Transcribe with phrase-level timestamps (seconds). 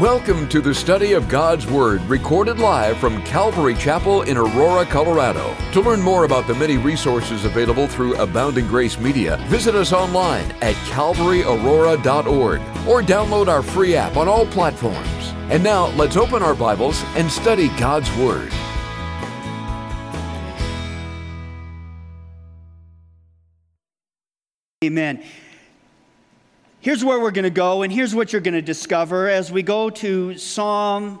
[0.00, 5.56] Welcome to the study of God's Word, recorded live from Calvary Chapel in Aurora, Colorado.
[5.72, 10.52] To learn more about the many resources available through Abounding Grace Media, visit us online
[10.60, 15.32] at calvaryaurora.org or download our free app on all platforms.
[15.48, 18.52] And now, let's open our Bibles and study God's Word.
[24.84, 25.24] Amen.
[26.86, 29.64] Here's where we're going to go, and here's what you're going to discover as we
[29.64, 31.20] go to Psalm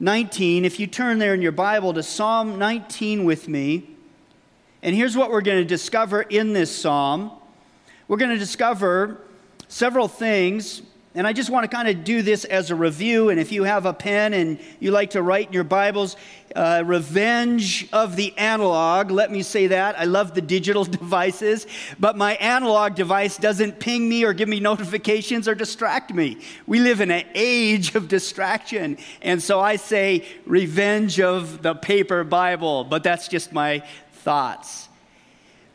[0.00, 0.64] 19.
[0.64, 3.90] If you turn there in your Bible to Psalm 19 with me,
[4.82, 7.30] and here's what we're going to discover in this psalm.
[8.08, 9.20] We're going to discover
[9.68, 10.82] several things
[11.18, 13.28] and I just want to kind of do this as a review.
[13.28, 16.16] And if you have a pen and you like to write in your Bibles,
[16.54, 19.98] uh, Revenge of the Analog, let me say that.
[19.98, 21.66] I love the digital devices,
[21.98, 26.38] but my analog device doesn't ping me or give me notifications or distract me.
[26.68, 28.96] We live in an age of distraction.
[29.20, 34.87] And so I say Revenge of the Paper Bible, but that's just my thoughts.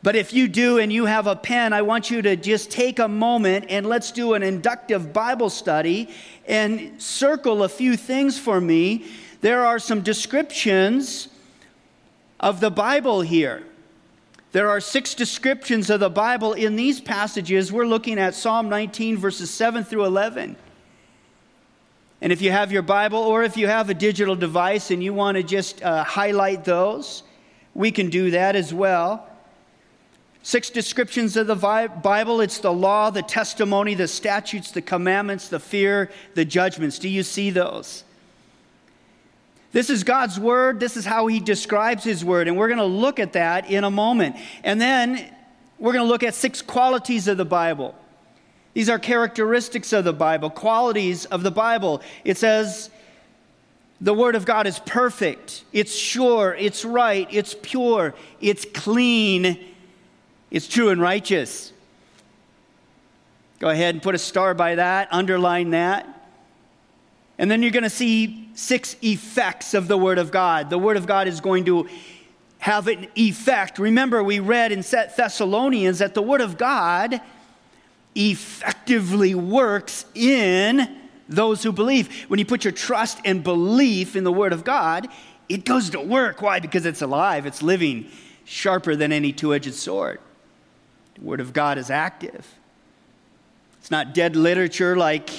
[0.04, 2.98] But if you do and you have a pen, I want you to just take
[2.98, 6.10] a moment and let's do an inductive Bible study
[6.46, 9.06] and circle a few things for me.
[9.40, 11.28] There are some descriptions
[12.38, 13.62] of the Bible here.
[14.52, 17.72] There are six descriptions of the Bible in these passages.
[17.72, 20.54] We're looking at Psalm 19, verses 7 through 11.
[22.20, 25.14] And if you have your Bible or if you have a digital device and you
[25.14, 27.22] want to just uh, highlight those,
[27.72, 29.30] we can do that as well.
[30.46, 35.58] Six descriptions of the Bible it's the law, the testimony, the statutes, the commandments, the
[35.58, 36.98] fear, the judgments.
[36.98, 38.04] Do you see those?
[39.72, 40.80] This is God's word.
[40.80, 42.46] This is how he describes his word.
[42.46, 44.36] And we're going to look at that in a moment.
[44.62, 45.34] And then
[45.78, 47.94] we're going to look at six qualities of the Bible.
[48.74, 52.02] These are characteristics of the Bible, qualities of the Bible.
[52.22, 52.90] It says,
[53.98, 59.73] the Word of God is perfect, it's sure, it's right, it's pure, it's clean,
[60.54, 61.72] it's true and righteous.
[63.58, 66.06] Go ahead and put a star by that, underline that.
[67.38, 70.70] And then you're going to see six effects of the Word of God.
[70.70, 71.88] The Word of God is going to
[72.58, 73.80] have an effect.
[73.80, 77.20] Remember, we read in Thessalonians that the Word of God
[78.14, 82.26] effectively works in those who believe.
[82.30, 85.08] When you put your trust and belief in the Word of God,
[85.48, 86.42] it goes to work.
[86.42, 86.60] Why?
[86.60, 88.08] Because it's alive, it's living,
[88.44, 90.20] sharper than any two edged sword.
[91.14, 92.46] The Word of God is active.
[93.78, 95.30] It's not dead literature like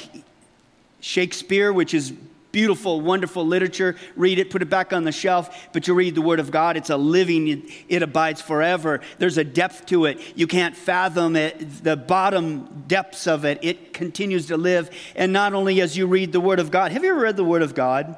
[1.02, 2.14] Shakespeare, which is
[2.52, 3.98] beautiful, wonderful literature.
[4.16, 6.78] Read it, put it back on the shelf, but you read the Word of God.
[6.78, 7.60] It's a living, it,
[7.90, 9.02] it, abides forever.
[9.18, 10.22] There's a depth to it.
[10.38, 13.60] You can't fathom it, the bottom depths of it.
[13.62, 14.90] It continues to live.
[15.18, 17.44] And not only as you read the Word of God, have you ever read the
[17.44, 18.16] Word of God?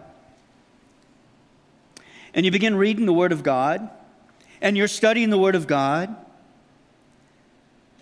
[2.35, 3.89] And you begin reading the Word of God,
[4.61, 6.15] and you're studying the Word of God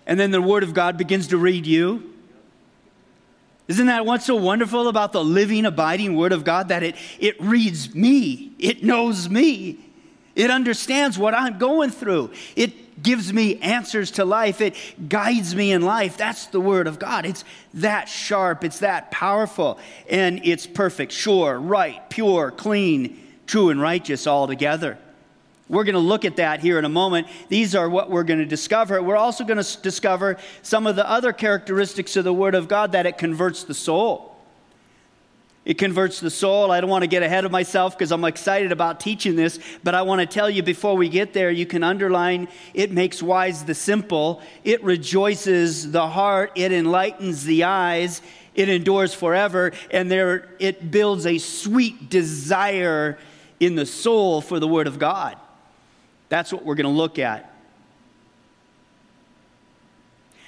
[0.06, 2.12] and then the Word of God begins to read you.
[3.68, 6.68] Isn't that what's so wonderful about the living, abiding Word of God?
[6.68, 9.80] That it, it reads me, it knows me,
[10.36, 14.76] it understands what I'm going through, it gives me answers to life, it
[15.10, 16.16] guides me in life.
[16.16, 17.26] That's the Word of God.
[17.26, 19.80] It's that sharp, it's that powerful,
[20.10, 25.00] and it's perfect, sure, right, pure, clean, true, and righteous all together.
[25.68, 27.28] We're going to look at that here in a moment.
[27.50, 29.02] These are what we're going to discover.
[29.02, 32.92] We're also going to discover some of the other characteristics of the Word of God
[32.92, 34.36] that it converts the soul.
[35.66, 36.70] It converts the soul.
[36.70, 39.96] I don't want to get ahead of myself because I'm excited about teaching this, but
[39.96, 43.66] I want to tell you before we get there, you can underline it makes wise
[43.66, 48.22] the simple, it rejoices the heart, it enlightens the eyes,
[48.54, 53.18] it endures forever, and there it builds a sweet desire
[53.60, 55.36] in the soul for the Word of God.
[56.30, 57.52] That's what we're going to look at.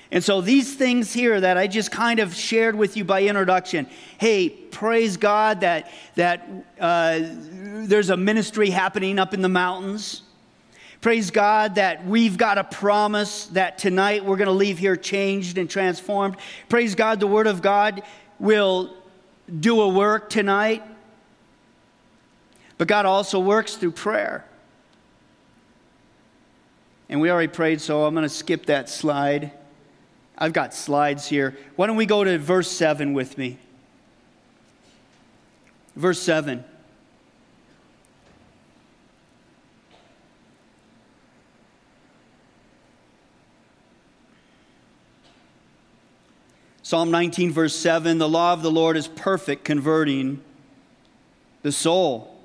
[0.10, 3.88] And so, these things here that I just kind of shared with you by introduction
[4.18, 6.48] hey, praise God that, that
[6.80, 10.24] uh, there's a ministry happening up in the mountains.
[11.02, 15.58] Praise God that we've got a promise that tonight we're going to leave here changed
[15.58, 16.38] and transformed.
[16.70, 18.02] Praise God, the Word of God
[18.40, 18.96] will
[19.60, 20.84] do a work tonight.
[22.78, 24.46] But God also works through prayer.
[27.10, 29.52] And we already prayed, so I'm going to skip that slide.
[30.38, 31.58] I've got slides here.
[31.76, 33.58] Why don't we go to verse 7 with me?
[35.96, 36.64] Verse 7.
[46.88, 50.42] Psalm 19, verse 7 the law of the Lord is perfect, converting
[51.62, 52.37] the soul.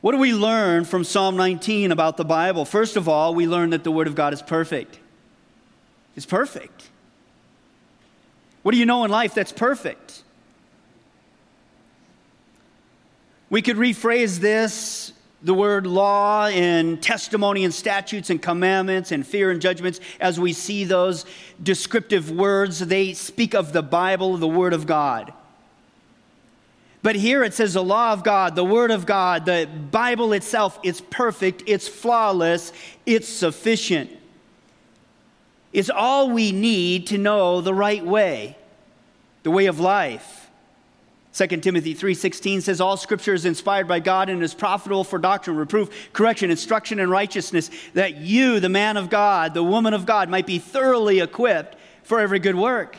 [0.00, 2.64] What do we learn from Psalm 19 about the Bible?
[2.64, 4.98] First of all, we learn that the Word of God is perfect.
[6.16, 6.88] It's perfect.
[8.62, 10.22] What do you know in life that's perfect?
[13.48, 15.12] We could rephrase this
[15.42, 20.52] the word law and testimony and statutes and commandments and fear and judgments as we
[20.52, 21.24] see those
[21.62, 22.78] descriptive words.
[22.80, 25.32] They speak of the Bible, the Word of God.
[27.02, 30.78] But here it says the law of God, the Word of God, the Bible itself,
[30.82, 32.72] it's perfect, it's flawless,
[33.06, 34.10] it's sufficient.
[35.72, 38.56] It's all we need to know the right way,
[39.44, 40.50] the way of life.
[41.32, 45.56] 2 Timothy 3:16 says all scripture is inspired by God and is profitable for doctrine,
[45.56, 50.28] reproof, correction, instruction in righteousness, that you, the man of God, the woman of God,
[50.28, 52.96] might be thoroughly equipped for every good work.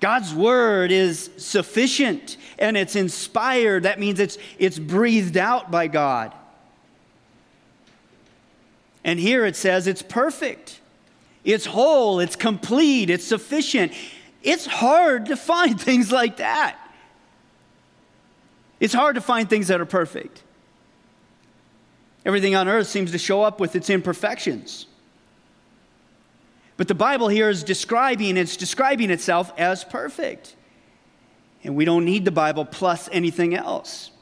[0.00, 3.82] God's word is sufficient and it's inspired.
[3.82, 6.32] That means it's, it's breathed out by God.
[9.04, 10.80] And here it says it's perfect,
[11.44, 13.92] it's whole, it's complete, it's sufficient.
[14.42, 16.78] It's hard to find things like that.
[18.80, 20.42] It's hard to find things that are perfect.
[22.24, 24.86] Everything on earth seems to show up with its imperfections.
[26.78, 30.54] But the Bible here is describing, it's describing itself as perfect.
[31.64, 34.12] And we don't need the Bible plus anything else.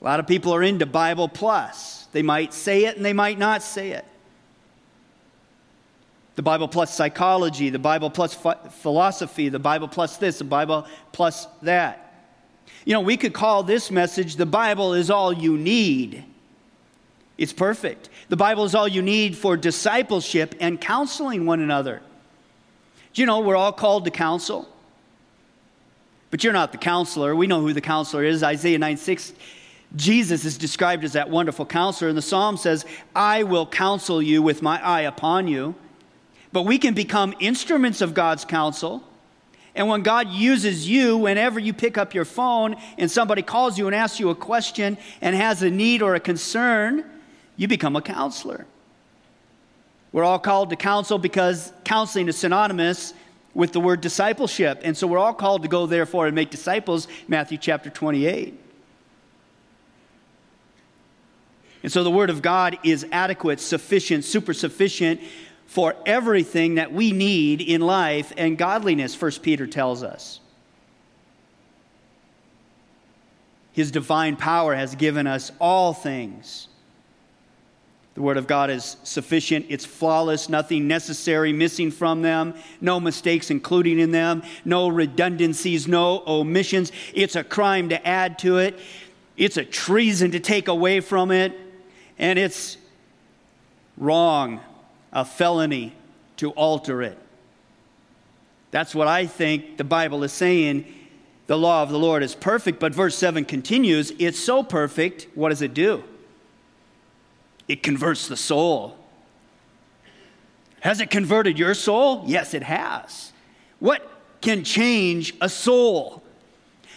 [0.00, 2.06] A lot of people are into Bible plus.
[2.12, 4.04] They might say it and they might not say it.
[6.36, 8.32] The Bible plus psychology, the Bible plus
[8.70, 12.14] philosophy, the Bible plus this, the Bible plus that.
[12.84, 16.24] You know, we could call this message the Bible is all you need.
[17.40, 18.10] It's perfect.
[18.28, 22.02] The Bible is all you need for discipleship and counseling one another.
[23.14, 24.68] Do you know we're all called to counsel?
[26.30, 27.34] But you're not the counselor.
[27.34, 28.42] We know who the counselor is.
[28.42, 29.32] Isaiah 9 6,
[29.96, 32.10] Jesus is described as that wonderful counselor.
[32.10, 32.84] And the psalm says,
[33.16, 35.74] I will counsel you with my eye upon you.
[36.52, 39.02] But we can become instruments of God's counsel.
[39.74, 43.86] And when God uses you, whenever you pick up your phone and somebody calls you
[43.86, 47.06] and asks you a question and has a need or a concern,
[47.56, 48.66] you become a counselor.
[50.12, 53.14] We're all called to counsel because counseling is synonymous
[53.54, 54.80] with the word discipleship.
[54.82, 58.58] And so we're all called to go, therefore, and make disciples, Matthew chapter 28.
[61.82, 65.20] And so the word of God is adequate, sufficient, super sufficient
[65.66, 70.40] for everything that we need in life and godliness, First Peter tells us.
[73.72, 76.68] His divine power has given us all things
[78.14, 83.50] the Word of God is sufficient, it's flawless, nothing necessary missing from them, no mistakes
[83.50, 86.90] including in them, no redundancies, no omissions.
[87.14, 88.78] It's a crime to add to it,
[89.36, 91.58] it's a treason to take away from it,
[92.18, 92.76] and it's
[93.96, 94.60] wrong,
[95.12, 95.94] a felony
[96.38, 97.18] to alter it.
[98.70, 100.84] That's what I think the Bible is saying.
[101.46, 105.48] The law of the Lord is perfect, but verse 7 continues it's so perfect, what
[105.48, 106.04] does it do?
[107.70, 108.96] It converts the soul.
[110.80, 112.24] Has it converted your soul?
[112.26, 113.32] Yes, it has.
[113.78, 116.24] What can change a soul?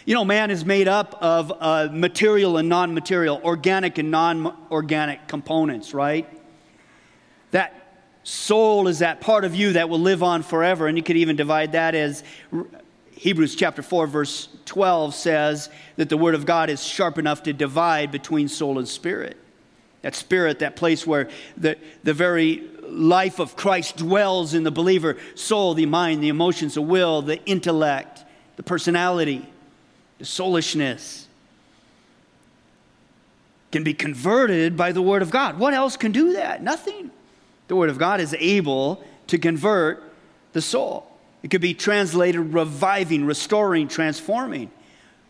[0.05, 4.57] You know, man is made up of uh, material and non material, organic and non
[4.71, 6.27] organic components, right?
[7.51, 10.87] That soul is that part of you that will live on forever.
[10.87, 12.23] And you could even divide that as
[13.11, 17.53] Hebrews chapter 4, verse 12 says that the Word of God is sharp enough to
[17.53, 19.37] divide between soul and spirit.
[20.03, 25.17] That spirit, that place where the, the very life of Christ dwells in the believer
[25.35, 28.23] soul, the mind, the emotions, the will, the intellect,
[28.55, 29.45] the personality,
[30.19, 31.27] the soulishness
[33.71, 35.57] can be converted by the Word of God.
[35.57, 36.61] What else can do that?
[36.61, 37.09] Nothing.
[37.67, 40.03] The Word of God is able to convert
[40.53, 41.09] the soul.
[41.41, 44.69] It could be translated reviving, restoring, transforming.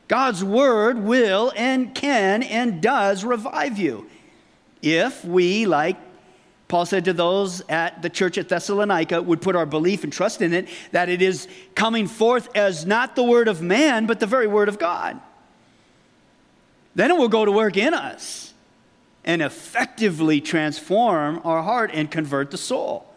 [0.10, 4.08] God's Word will and can and does revive you
[4.84, 5.98] if we, like
[6.68, 10.42] Paul said to those at the church at Thessalonica, would put our belief and trust
[10.42, 14.28] in it, that it is coming forth as not the word of man, but the
[14.28, 15.20] very word of God.
[16.96, 18.54] Then it will go to work in us
[19.24, 23.08] and effectively transform our heart and convert the soul.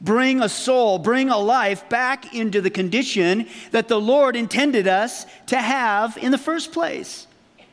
[0.00, 5.26] Bring a soul, bring a life back into the condition that the Lord intended us
[5.46, 7.26] to have in the first place.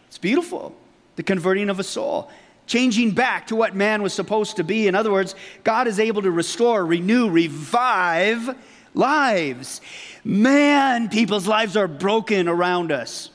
[0.08, 0.76] It's beautiful,
[1.18, 2.32] the converting of a soul.
[2.68, 4.88] Changing back to what man was supposed to be.
[4.88, 8.58] In other words, God is able to restore, renew, revive
[8.94, 9.82] lives.
[10.24, 13.30] Man, people's lives are broken around us.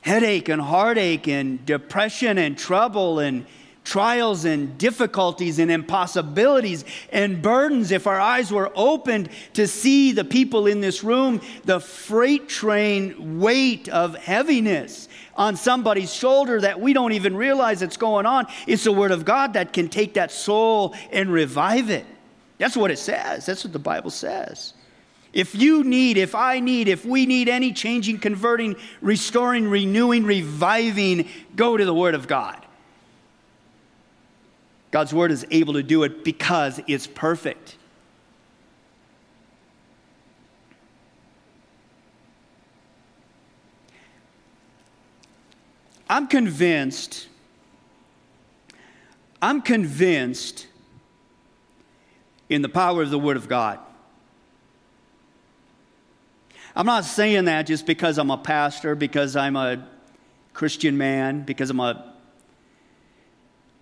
[0.00, 3.46] Headache and heartache and depression and trouble and
[3.84, 10.24] trials and difficulties and impossibilities and burdens, if our eyes were opened to see the
[10.24, 16.92] people in this room, the freight train weight of heaviness on somebody's shoulder that we
[16.92, 20.30] don't even realize it's going on, it's the Word of God that can take that
[20.30, 22.06] soul and revive it.
[22.58, 23.46] That's what it says.
[23.46, 24.74] That's what the Bible says.
[25.32, 31.28] If you need, if I need, if we need any changing, converting, restoring, renewing, reviving,
[31.56, 32.64] go to the Word of God.
[34.94, 37.76] God's word is able to do it because it's perfect.
[46.14, 47.26] I'm convinced,
[49.42, 50.68] I'm convinced
[52.48, 53.80] in the power of the Word of God.
[56.76, 59.84] I'm not saying that just because I'm a pastor, because I'm a
[60.52, 62.14] Christian man, because I'm a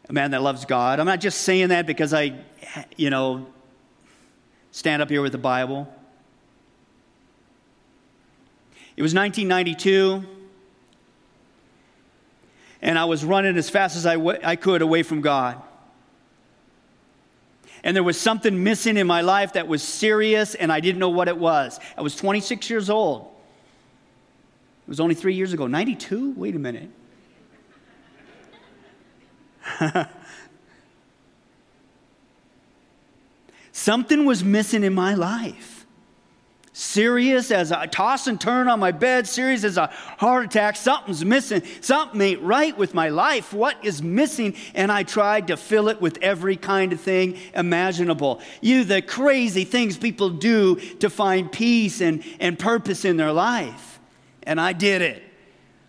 [0.09, 1.01] a man that loves God.
[1.01, 2.33] I'm not just saying that because I,
[2.97, 3.47] you know,
[4.71, 5.87] stand up here with the Bible.
[8.97, 10.42] It was 1992,
[12.83, 15.63] and I was running as fast as I, w- I could away from God.
[17.85, 21.09] And there was something missing in my life that was serious, and I didn't know
[21.09, 21.81] what it was.
[21.97, 23.23] I was 26 years old.
[24.87, 25.69] It was only three years ago.
[25.69, 26.33] 92?
[26.37, 26.91] Wait a minute.
[33.73, 35.82] Something was missing in my life.
[36.75, 41.23] Serious as I toss and turn on my bed, serious as a heart attack, something's
[41.23, 41.63] missing.
[41.83, 43.53] Something ain't right with my life.
[43.53, 44.55] What is missing?
[44.75, 48.41] And I tried to fill it with every kind of thing imaginable.
[48.63, 54.01] You, the crazy things people do to find peace and, and purpose in their life.
[54.45, 55.23] And I did it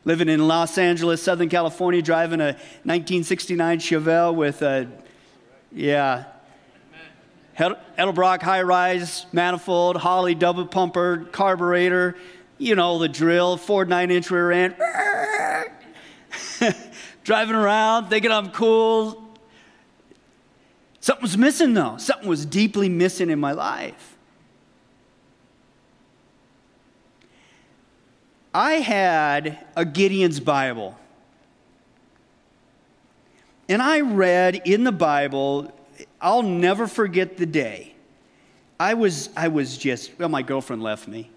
[0.03, 4.89] living in Los Angeles, Southern California, driving a 1969 Chevelle with a,
[5.71, 6.25] yeah,
[7.57, 12.15] Edelbrock high rise manifold, Holley double pumper, carburetor,
[12.57, 14.75] you know the drill, Ford 9 inch rear end.
[17.24, 19.22] driving around, thinking I'm cool.
[21.00, 21.98] Something was missing though.
[21.98, 24.17] Something was deeply missing in my life.
[28.53, 30.98] I had a Gideon's Bible.
[33.67, 35.74] And I read in the Bible,
[36.23, 37.93] I'll never forget the day.
[38.79, 41.29] I was, I was just, well, my girlfriend left me.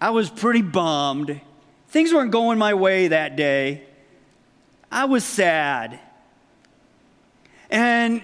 [0.00, 1.40] I was pretty bummed.
[1.88, 3.82] Things weren't going my way that day.
[4.90, 5.98] I was sad.
[7.68, 8.22] And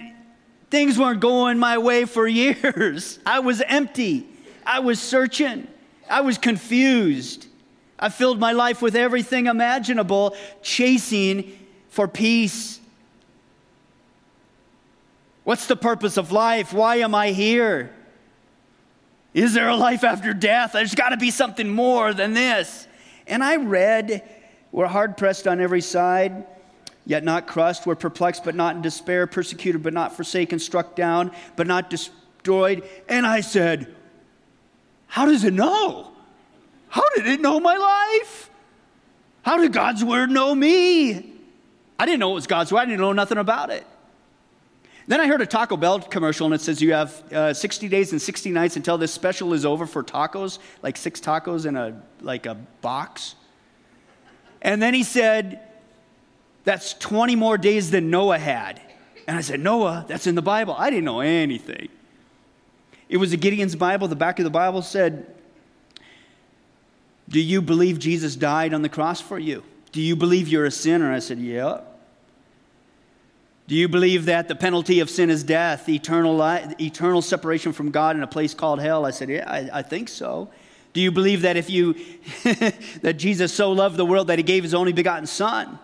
[0.70, 3.18] things weren't going my way for years.
[3.26, 4.24] I was empty.
[4.64, 5.66] I was searching.
[6.08, 7.46] I was confused.
[7.98, 11.58] I filled my life with everything imaginable, chasing
[11.88, 12.77] for peace.
[15.48, 16.74] What's the purpose of life?
[16.74, 17.90] Why am I here?
[19.32, 20.72] Is there a life after death?
[20.72, 22.86] There's got to be something more than this.
[23.26, 24.28] And I read,
[24.72, 26.44] We're hard pressed on every side,
[27.06, 27.86] yet not crushed.
[27.86, 32.86] We're perplexed, but not in despair, persecuted, but not forsaken, struck down, but not destroyed.
[33.08, 33.94] And I said,
[35.06, 36.12] how does it know?
[36.90, 38.50] How did it know my life?
[39.40, 41.32] How did God's word know me?
[41.98, 42.80] I didn't know it was God's word.
[42.80, 43.86] I didn't know nothing about it.
[45.08, 48.12] Then I heard a Taco Bell commercial and it says you have uh, 60 days
[48.12, 52.00] and 60 nights until this special is over for tacos, like six tacos in a
[52.20, 53.34] like a box.
[54.62, 55.60] And then he said,
[56.64, 58.80] "That's 20 more days than Noah had."
[59.26, 61.88] And I said, "Noah, that's in the Bible." I didn't know anything.
[63.08, 64.08] It was a Gideon's Bible.
[64.08, 65.26] The back of the Bible said,
[67.28, 69.64] Do you believe Jesus died on the cross for you?
[69.92, 71.12] Do you believe you're a sinner?
[71.12, 71.80] I said, Yeah.
[73.68, 77.90] Do you believe that the penalty of sin is death, eternal, life, eternal separation from
[77.90, 79.04] God in a place called hell?
[79.04, 80.48] I said, Yeah, I, I think so.
[80.94, 81.94] Do you believe that if you
[83.02, 85.78] that Jesus so loved the world that he gave his only begotten son?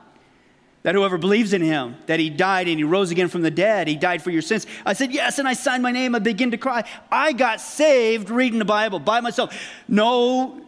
[0.85, 3.89] that whoever believes in him, that he died and he rose again from the dead,
[3.89, 4.67] he died for your sins.
[4.85, 6.15] I said, Yes, and I signed my name.
[6.15, 6.85] I begin to cry.
[7.11, 9.59] I got saved reading the Bible by myself.
[9.89, 10.61] No,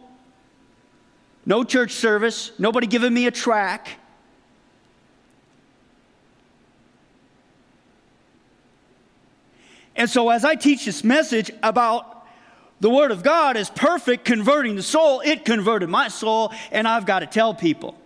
[1.45, 3.99] no church service, nobody giving me a track.
[9.97, 12.27] And so, as I teach this message about
[12.79, 17.07] the Word of God is perfect, converting the soul, it converted my soul, and I've
[17.07, 17.97] got to tell people.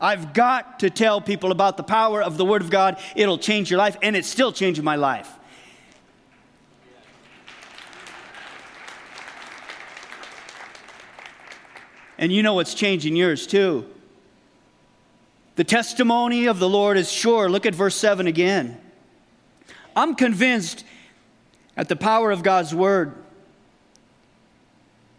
[0.00, 3.00] I've got to tell people about the power of the Word of God.
[3.16, 5.28] It'll change your life, and it's still changing my life.
[12.16, 13.86] And you know what's changing yours too.
[15.56, 17.50] The testimony of the Lord is sure.
[17.50, 18.80] Look at verse 7 again.
[19.96, 20.84] I'm convinced
[21.78, 23.14] at the power of God's word.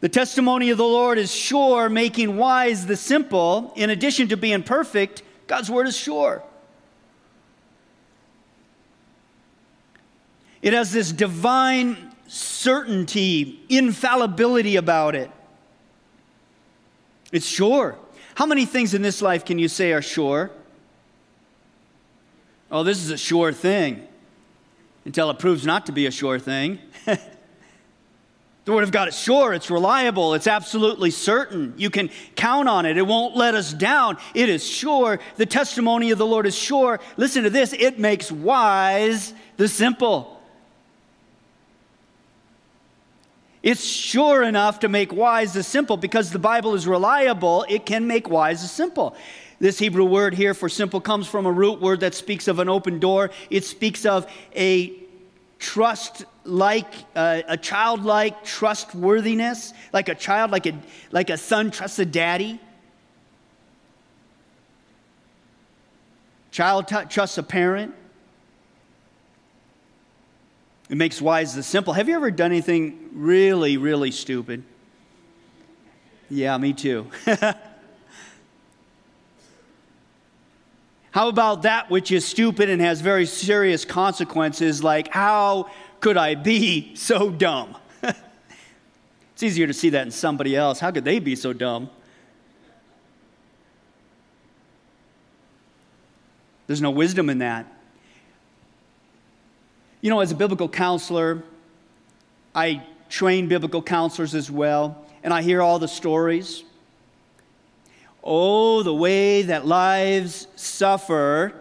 [0.02, 3.72] The testimony of the Lord is sure, making wise the simple.
[3.78, 6.44] In addition to being perfect, God's word is sure.
[10.62, 15.32] It has this divine certainty, infallibility about it.
[17.32, 17.98] It's sure.
[18.36, 20.52] How many things in this life can you say are sure?
[22.70, 24.06] Oh, this is a sure thing
[25.10, 26.78] until it proves not to be a sure thing.
[27.06, 27.18] the
[28.68, 31.74] Word of God is sure, it's reliable, it's absolutely certain.
[31.78, 34.20] You can count on it, it won't let us down.
[34.36, 35.20] It is sure.
[35.38, 37.00] The testimony of the Lord is sure.
[37.18, 40.40] Listen to this it makes wise the simple.
[43.64, 48.06] It's sure enough to make wise the simple because the Bible is reliable, it can
[48.06, 49.16] make wise the simple.
[49.60, 52.70] This Hebrew word here for simple comes from a root word that speaks of an
[52.70, 53.30] open door.
[53.50, 54.99] It speaks of a
[55.60, 60.74] trust like, uh, a childlike trustworthiness, like a child, like a,
[61.12, 62.60] like a son trusts a daddy.
[66.52, 67.94] Child t- trusts a parent.
[70.90, 71.94] It makes wise the simple.
[71.94, 74.64] Have you ever done anything really, really stupid?
[76.30, 77.08] Yeah, me too.
[81.12, 86.36] How about that which is stupid and has very serious consequences, like, how could I
[86.36, 87.76] be so dumb?
[88.04, 90.80] it's easier to see that in somebody else.
[90.80, 91.90] How could they be so dumb?
[96.68, 97.66] There's no wisdom in that.
[100.02, 101.44] You know, as a biblical counselor,
[102.54, 106.64] I train biblical counselors as well, and I hear all the stories.
[108.24, 111.54] Oh, the way that lives suffer,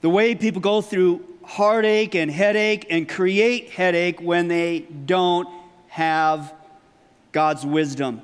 [0.00, 5.48] the way people go through heartache and headache and create headache when they don't
[5.88, 6.54] have
[7.32, 8.22] God's wisdom.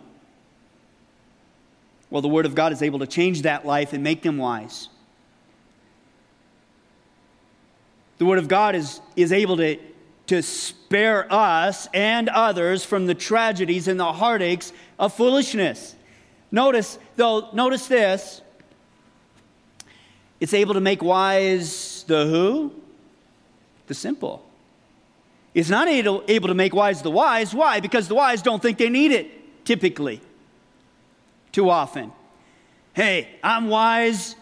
[2.11, 4.89] Well, the Word of God is able to change that life and make them wise.
[8.17, 9.79] The Word of God is, is able to,
[10.29, 15.95] to spare us and others from the tragedies and the heartaches of foolishness.
[16.51, 18.43] Notice, though, notice this.
[20.41, 22.73] It's able to make wise the who?
[23.87, 24.45] The simple.
[25.55, 27.55] It's not able, able to make wise the wise.
[27.55, 27.81] Why?
[27.81, 30.21] Because the wise don't think they need it, typically,
[31.53, 32.13] too often.
[32.95, 34.37] Hey, I'm wise.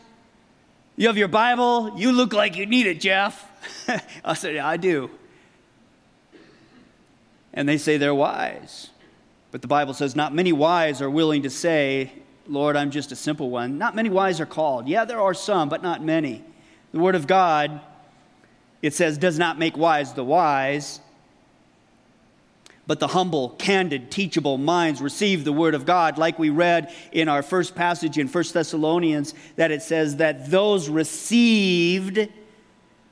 [0.97, 1.93] You have your Bible.
[1.97, 3.51] You look like you need it, Jeff.
[4.25, 5.11] I said, Yeah, I do.
[7.53, 8.91] And they say they're wise.
[9.57, 12.13] But the Bible says, Not many wise are willing to say,
[12.47, 13.79] Lord, I'm just a simple one.
[13.79, 14.87] Not many wise are called.
[14.87, 16.45] Yeah, there are some, but not many.
[16.93, 17.81] The Word of God,
[18.83, 21.01] it says, does not make wise the wise,
[22.87, 27.27] but the humble, candid, teachable minds receive the word of God, like we read in
[27.27, 32.29] our first passage in 1 Thessalonians, that it says that those received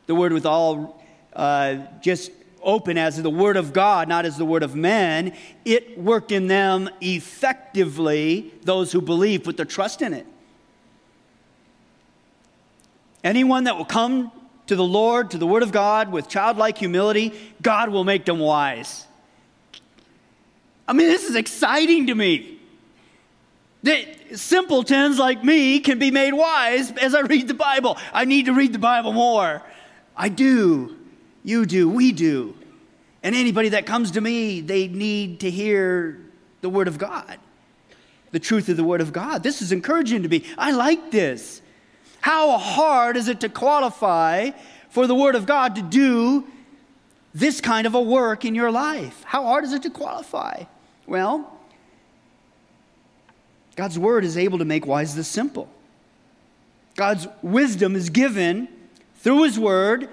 [0.05, 1.03] the word with all
[1.33, 2.31] uh, just
[2.65, 6.47] open as the word of God, not as the word of men, it worked in
[6.47, 10.27] them effectively, those who believe, put their trust in it.
[13.23, 14.33] Anyone that will come
[14.67, 18.39] to the Lord, to the word of God, with childlike humility, God will make them
[18.39, 19.07] wise.
[20.87, 22.59] I mean, this is exciting to me.
[23.83, 27.99] That simpletons like me can be made wise as I read the Bible.
[28.13, 29.63] I need to read the Bible more.
[30.17, 30.97] I do.
[31.45, 31.89] You do.
[31.89, 32.57] We do.
[33.23, 36.21] And anybody that comes to me, they need to hear
[36.63, 37.39] the Word of God,
[38.33, 39.43] the truth of the Word of God.
[39.43, 40.45] This is encouraging to me.
[40.59, 41.63] I like this.
[42.21, 44.51] How hard is it to qualify
[44.89, 46.47] for the Word of God to do
[47.35, 49.23] this kind of a work in your life?
[49.25, 50.65] How hard is it to qualify?
[51.07, 51.51] Well,
[53.77, 55.69] God's Word is able to make wise the simple.
[56.97, 58.69] God's wisdom is given
[59.17, 60.09] through His Word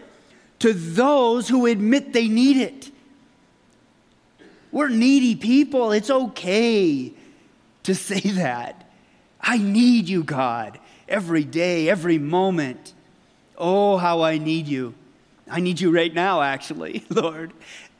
[0.62, 2.92] to those who admit they need it.
[4.72, 5.92] We're needy people.
[5.92, 7.14] It's okay
[7.82, 8.88] to say that.
[9.42, 12.94] I need you, God, every day, every moment.
[13.58, 14.94] Oh, how I need you.
[15.50, 17.54] I need you right now, actually, Lord.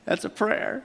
[0.04, 0.84] That's a prayer.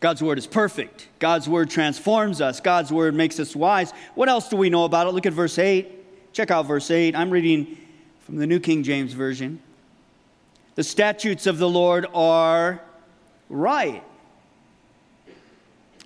[0.00, 1.08] God's word is perfect.
[1.18, 2.60] God's word transforms us.
[2.60, 3.92] God's word makes us wise.
[4.14, 5.14] What else do we know about it?
[5.14, 6.01] Look at verse 8.
[6.32, 7.14] Check out verse 8.
[7.14, 7.76] I'm reading
[8.20, 9.60] from the New King James Version.
[10.76, 12.80] The statutes of the Lord are
[13.50, 14.02] right.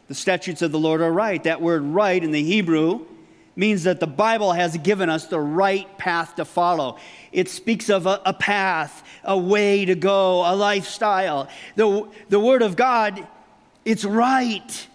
[0.08, 1.42] The statutes of the Lord are right.
[1.44, 3.06] That word right in the Hebrew
[3.54, 6.98] means that the Bible has given us the right path to follow.
[7.30, 11.48] It speaks of a, a, path, a way to go, a lifestyle.
[11.76, 13.24] The, the Word of God,
[13.84, 14.88] it's right.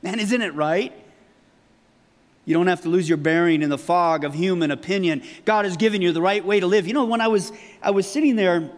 [0.00, 0.94] Man, isn't it right?
[2.46, 5.22] You don't have to lose your bearing in the fog of human opinion.
[5.44, 6.86] God has given you the right way to live.
[6.86, 8.70] You know, when I was, I was sitting there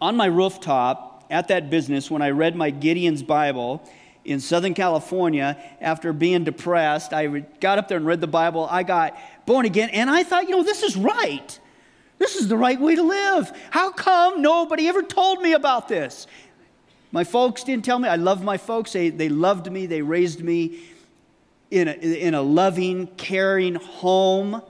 [0.00, 3.86] on my rooftop at that business when I read my Gideon's Bible,
[4.24, 7.12] in Southern California after being depressed.
[7.12, 7.26] I
[7.60, 8.66] got up there and read the Bible.
[8.70, 11.58] I got born again, and I thought, you know, this is right.
[12.18, 13.52] This is the right way to live.
[13.70, 16.26] How come nobody ever told me about this?
[17.10, 18.08] My folks didn't tell me.
[18.08, 18.92] I love my folks.
[18.92, 20.80] They, they loved me, they raised me
[21.72, 24.62] in a, in a loving, caring home.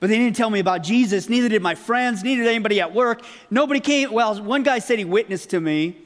[0.00, 1.28] But they didn't tell me about Jesus.
[1.28, 3.22] Neither did my friends, neither did anybody at work.
[3.50, 4.12] Nobody came.
[4.12, 5.96] Well, one guy said he witnessed to me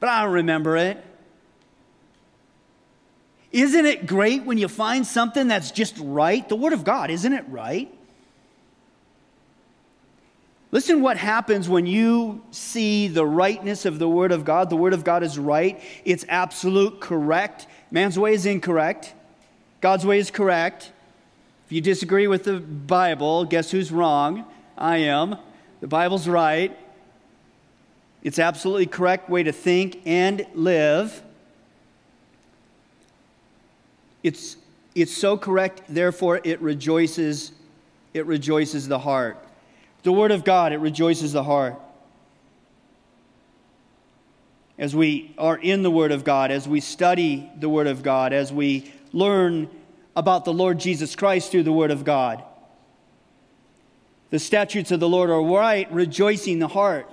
[0.00, 1.02] but I don't remember it.
[3.52, 6.46] Isn't it great when you find something that's just right?
[6.48, 7.92] The Word of God, isn't it right?
[10.76, 14.68] Listen what happens when you see the rightness of the Word of God.
[14.68, 17.66] The Word of God is right, it's absolute correct.
[17.90, 19.14] Man's way is incorrect,
[19.80, 20.92] God's way is correct.
[21.64, 24.44] If you disagree with the Bible, guess who's wrong?
[24.76, 25.38] I am.
[25.80, 26.78] The Bible's right.
[28.22, 31.22] It's absolutely correct way to think and live.
[34.22, 34.58] It's,
[34.94, 37.52] it's so correct, therefore it rejoices,
[38.12, 39.42] it rejoices the heart.
[40.06, 41.74] The word of God, it rejoices the heart.
[44.78, 48.32] As we are in the Word of God, as we study the Word of God,
[48.32, 49.68] as we learn
[50.14, 52.44] about the Lord Jesus Christ through the Word of God.
[54.30, 57.10] The statutes of the Lord are right, rejoicing the heart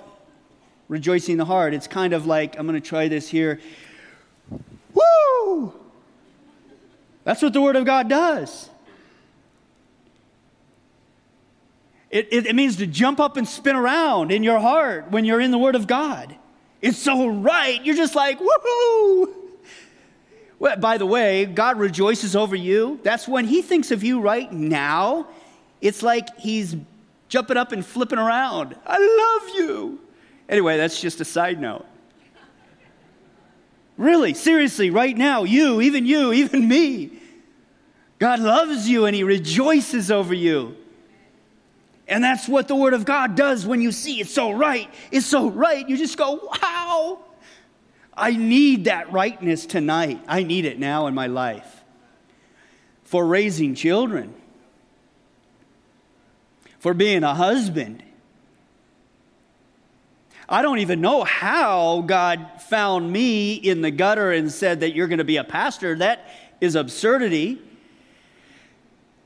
[0.86, 1.74] rejoicing the heart.
[1.74, 3.58] It's kind of like, I'm going to try this here.
[4.92, 5.74] Woo!
[7.24, 8.70] That's what the Word of God does.
[12.14, 15.40] It, it, it, means to jump up and spin around in your heart when you're
[15.40, 16.32] in the Word of God.
[16.80, 17.84] It's so right.
[17.84, 19.34] You're just like, woohoo!
[20.60, 23.00] Well, by the way, God rejoices over you.
[23.02, 25.26] That's when He thinks of you right now.
[25.80, 26.76] It's like He's
[27.28, 28.76] jumping up and flipping around.
[28.86, 29.98] I love you.
[30.48, 31.84] Anyway, that's just a side note.
[33.96, 37.10] Really, seriously, right now, you, even you, even me,
[38.20, 40.76] God loves you and He rejoices over you.
[42.06, 44.92] And that's what the Word of God does when you see it's so right.
[45.10, 45.88] It's so right.
[45.88, 47.20] You just go, wow.
[48.16, 50.20] I need that rightness tonight.
[50.28, 51.82] I need it now in my life
[53.04, 54.34] for raising children,
[56.78, 58.04] for being a husband
[60.48, 65.08] I don't even know how God found me in the gutter and said that you're
[65.08, 65.96] going to be a pastor.
[65.96, 66.28] That
[66.60, 67.60] is absurdity.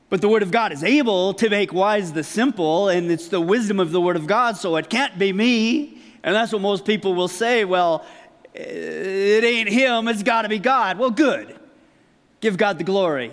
[0.09, 3.41] But the Word of God is able to make wise the simple, and it's the
[3.41, 6.01] wisdom of the Word of God, so it can't be me.
[6.23, 8.05] And that's what most people will say well,
[8.53, 10.97] it ain't him, it's got to be God.
[10.97, 11.59] Well, good.
[12.41, 13.31] Give God the glory.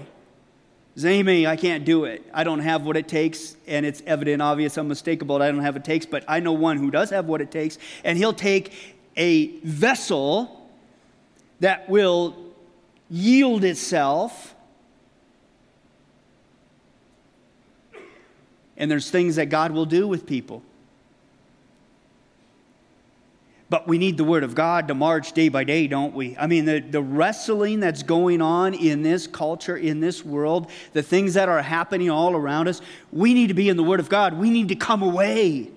[1.05, 2.25] Amy, I can't do it.
[2.33, 5.83] I don't have what it takes, and it's evident, obvious, unmistakable I don't have what
[5.83, 8.73] it takes, but I know one who does have what it takes, and he'll take
[9.17, 10.69] a vessel
[11.61, 12.37] that will
[13.11, 14.55] yield itself.
[18.77, 20.63] And there's things that God will do with people.
[23.69, 26.37] But we need the Word of God to march day by day, don't we?
[26.37, 31.03] I mean, the, the wrestling that's going on in this culture, in this world, the
[31.03, 34.09] things that are happening all around us, we need to be in the Word of
[34.09, 34.35] God.
[34.35, 35.69] We need to come away.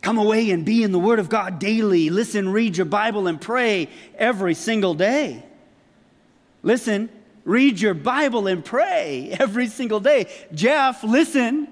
[0.00, 2.08] Come away and be in the Word of God daily.
[2.08, 5.42] Listen, read your Bible, and pray every single day.
[6.62, 7.08] Listen,
[7.48, 10.30] read your Bible and pray every single day.
[10.52, 11.66] Jeff, listen.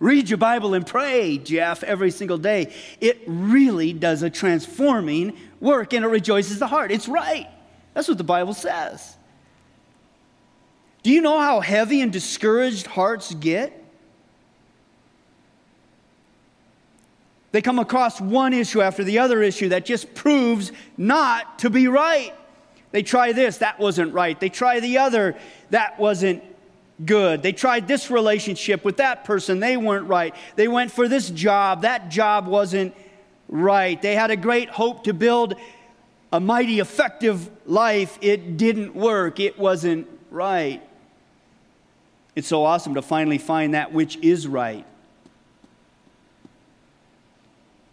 [0.00, 2.72] Read your Bible and pray, Jeff, every single day.
[3.00, 6.90] It really does a transforming work and it rejoices the heart.
[6.90, 7.48] It's right.
[7.94, 9.16] That's what the Bible says.
[11.02, 13.72] Do you know how heavy and discouraged hearts get?
[17.52, 21.88] They come across one issue after the other issue that just proves not to be
[21.88, 22.34] right.
[22.90, 24.38] They try this, that wasn't right.
[24.38, 25.36] They try the other,
[25.70, 26.42] that wasn't
[27.04, 27.42] good.
[27.42, 30.34] They tried this relationship with that person, they weren't right.
[30.56, 32.94] They went for this job, that job wasn't
[33.48, 34.00] right.
[34.00, 35.54] They had a great hope to build
[36.32, 38.18] a mighty effective life.
[38.20, 40.82] It didn't work, it wasn't right.
[42.34, 44.86] It's so awesome to finally find that which is right.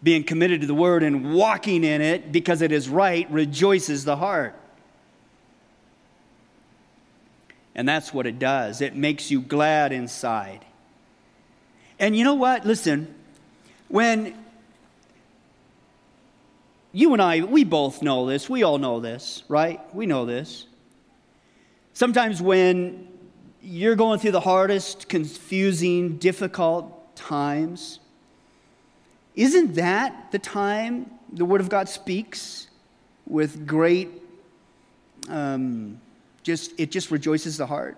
[0.03, 4.15] Being committed to the word and walking in it because it is right rejoices the
[4.15, 4.55] heart.
[7.76, 8.82] And that's what it does.
[8.82, 10.66] It makes you glad inside.
[12.00, 12.66] And you know what?
[12.66, 13.14] Listen,
[13.90, 14.34] when
[16.92, 19.82] you and I, we both know this, we all know this, right?
[19.94, 20.66] We know this.
[21.94, 23.10] Sometimes when
[23.62, 28.00] you're going through the hardest, confusing, difficult times,
[29.36, 32.68] isn't that the time the Word of God speaks
[33.26, 34.10] with great,
[35.28, 36.00] um,
[36.45, 37.97] just, it just rejoices the heart?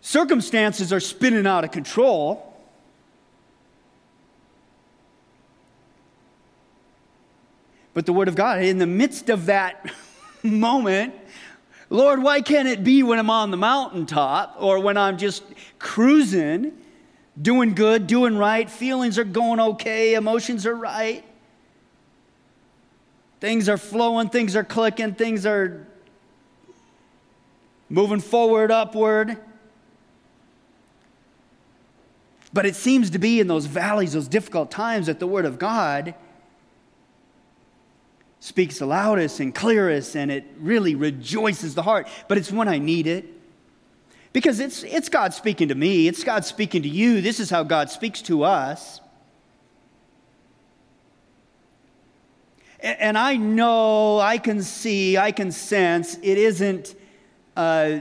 [0.00, 2.46] Circumstances are spinning out of control.
[7.92, 9.92] But the Word of God, in the midst of that
[10.44, 11.12] moment,
[11.90, 15.42] Lord, why can't it be when I'm on the mountaintop or when I'm just
[15.80, 16.72] cruising,
[17.40, 21.24] doing good, doing right, feelings are going okay, emotions are right,
[23.40, 25.84] things are flowing, things are clicking, things are
[27.90, 29.36] moving forward, upward.
[32.52, 35.58] But it seems to be in those valleys, those difficult times, that the Word of
[35.58, 36.14] God
[38.40, 42.08] speaks the loudest and clearest, and it really rejoices the heart.
[42.26, 43.26] But it's when I need it.
[44.32, 47.20] Because it's, it's God speaking to me, it's God speaking to you.
[47.20, 49.00] This is how God speaks to us.
[52.82, 56.94] And I know, I can see, I can sense it isn't,
[57.60, 58.00] uh,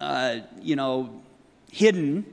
[0.00, 1.20] uh, you know,
[1.72, 2.24] hidden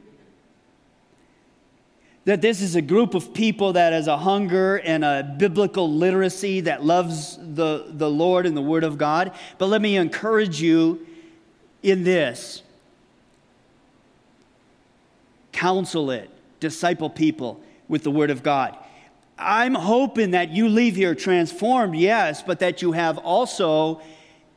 [2.26, 6.62] that this is a group of people that has a hunger and a biblical literacy
[6.62, 9.32] that loves the, the Lord and the Word of God.
[9.58, 11.08] But let me encourage you
[11.82, 12.62] in this
[15.52, 18.78] counsel it, disciple people with the Word of God.
[19.36, 24.00] I'm hoping that you leave here transformed, yes, but that you have also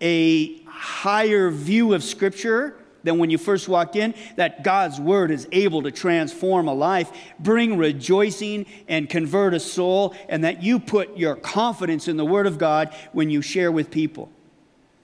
[0.03, 5.47] a higher view of Scripture than when you first walked in, that God's word is
[5.53, 11.17] able to transform a life, bring rejoicing, and convert a soul, and that you put
[11.17, 14.31] your confidence in the word of God when you share with people.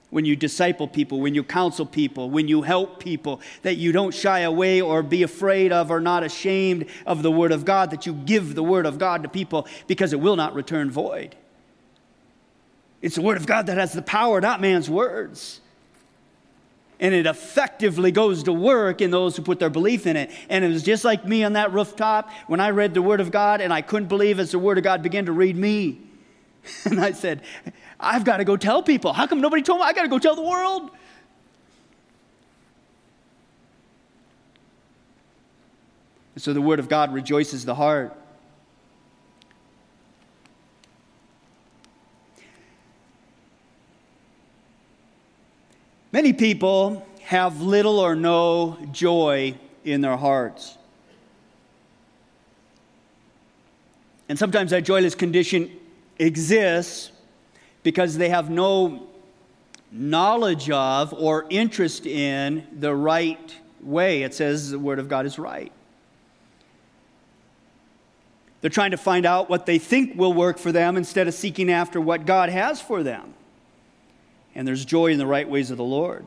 [0.09, 4.13] When you disciple people, when you counsel people, when you help people, that you don't
[4.13, 8.05] shy away or be afraid of or not ashamed of the Word of God, that
[8.05, 11.37] you give the Word of God to people because it will not return void.
[13.01, 15.60] It's the Word of God that has the power, not man's words
[17.01, 20.29] and it effectively goes to work in those who put their belief in it.
[20.49, 23.31] And it was just like me on that rooftop when I read the Word of
[23.31, 25.99] God, and I couldn't believe as the Word of God began to read me.
[26.85, 27.41] And I said,
[27.99, 29.13] I've got to go tell people.
[29.13, 29.85] How come nobody told me?
[29.85, 30.91] I got to go tell the world.
[36.35, 38.15] And so the Word of God rejoices the heart.
[46.11, 50.77] Many people have little or no joy in their hearts.
[54.27, 55.71] And sometimes that joyless condition
[56.19, 57.11] exists
[57.83, 59.07] because they have no
[59.91, 64.23] knowledge of or interest in the right way.
[64.23, 65.71] It says the Word of God is right.
[68.59, 71.71] They're trying to find out what they think will work for them instead of seeking
[71.71, 73.33] after what God has for them
[74.55, 76.25] and there's joy in the right ways of the Lord.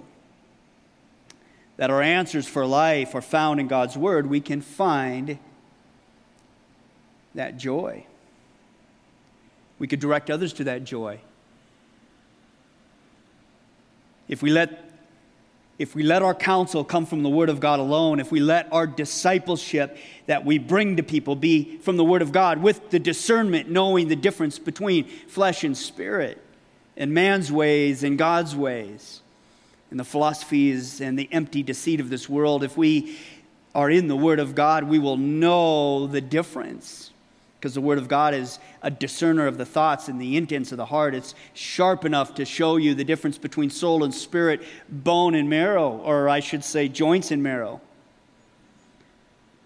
[1.77, 5.39] That our answers for life are found in God's Word, we can find
[7.35, 8.07] that joy.
[9.79, 11.21] We could direct others to that joy.
[14.29, 14.81] If we let
[15.77, 18.73] if we let our counsel come from the Word of God alone, if we let
[18.73, 23.01] our discipleship that we bring to people be from the Word of God with the
[23.01, 26.41] discernment, knowing the difference between flesh and spirit,
[26.97, 29.21] and man's ways and God's ways,
[29.91, 33.17] and the philosophies and the empty deceit of this world, if we
[33.75, 37.11] are in the Word of God, we will know the difference.
[37.59, 40.77] Because the Word of God is a discerner of the thoughts and the intents of
[40.77, 41.15] the heart.
[41.15, 45.97] It's sharp enough to show you the difference between soul and spirit, bone and marrow,
[46.05, 47.81] or I should say, joints and marrow.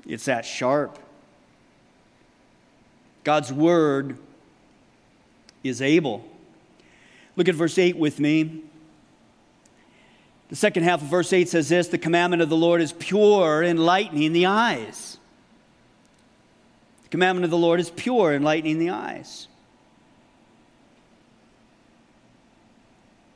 [0.06, 0.98] It's that sharp.
[3.24, 4.16] God's Word
[5.64, 6.24] is able
[7.38, 8.64] Look at verse 8 with me.
[10.48, 13.62] The second half of verse 8 says this The commandment of the Lord is pure,
[13.62, 15.18] enlightening the eyes.
[17.04, 19.46] The commandment of the Lord is pure, enlightening the eyes.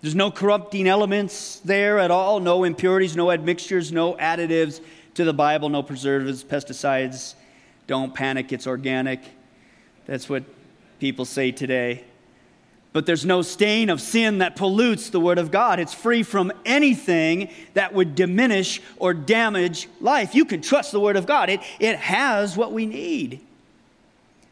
[0.00, 4.80] There's no corrupting elements there at all, no impurities, no admixtures, no additives
[5.14, 7.34] to the Bible, no preservatives, pesticides.
[7.86, 9.20] Don't panic, it's organic.
[10.06, 10.42] That's what
[10.98, 12.02] people say today.
[12.92, 15.80] But there's no stain of sin that pollutes the Word of God.
[15.80, 20.34] It's free from anything that would diminish or damage life.
[20.34, 23.40] You can trust the Word of God, it, it has what we need.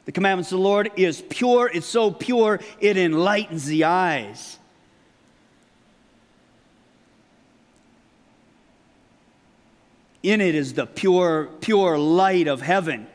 [0.06, 1.70] The commandments of the Lord is pure.
[1.72, 4.58] It's so pure, it enlightens the eyes.
[10.22, 13.06] In it is the pure, pure light of heaven.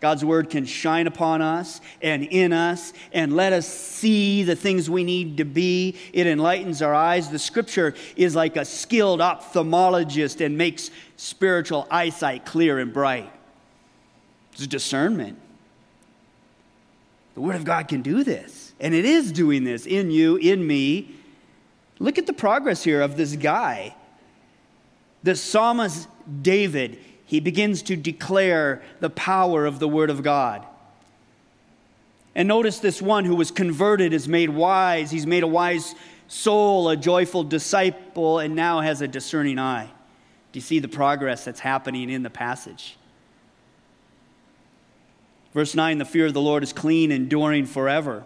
[0.00, 4.90] God's word can shine upon us and in us and let us see the things
[4.90, 5.96] we need to be.
[6.12, 7.30] It enlightens our eyes.
[7.30, 13.32] The scripture is like a skilled ophthalmologist and makes spiritual eyesight clear and bright.
[14.52, 15.38] It's discernment.
[17.34, 20.66] The word of God can do this, and it is doing this in you, in
[20.66, 21.14] me.
[21.98, 23.94] Look at the progress here of this guy.
[25.22, 26.08] The psalmist
[26.42, 30.64] David, he begins to declare the power of the Word of God.
[32.36, 35.10] And notice this one who was converted is made wise.
[35.10, 35.94] He's made a wise
[36.28, 39.90] soul, a joyful disciple, and now has a discerning eye.
[40.52, 42.96] Do you see the progress that's happening in the passage?
[45.52, 48.24] Verse 9 the fear of the Lord is clean, enduring forever.